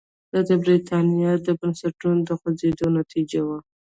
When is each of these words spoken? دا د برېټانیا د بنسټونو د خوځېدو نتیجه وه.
دا 0.31 0.39
د 0.49 0.51
برېټانیا 0.63 1.31
د 1.45 1.47
بنسټونو 1.59 2.21
د 2.27 2.29
خوځېدو 2.39 2.85
نتیجه 2.99 3.41
وه. 3.47 3.57